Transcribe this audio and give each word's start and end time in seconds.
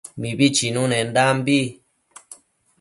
Mibi 0.19 0.47
chinunendambi 0.55 1.59